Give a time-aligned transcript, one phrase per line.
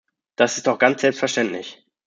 [0.35, 1.85] Das ist doch ganz selbstverständlich.